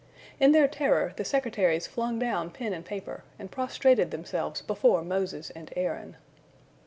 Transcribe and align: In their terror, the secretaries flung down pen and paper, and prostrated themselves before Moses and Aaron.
In 0.39 0.51
their 0.51 0.67
terror, 0.67 1.13
the 1.15 1.23
secretaries 1.23 1.85
flung 1.85 2.17
down 2.17 2.49
pen 2.49 2.73
and 2.73 2.83
paper, 2.83 3.23
and 3.37 3.51
prostrated 3.51 4.09
themselves 4.09 4.63
before 4.63 5.03
Moses 5.03 5.51
and 5.51 5.71
Aaron. 5.75 6.17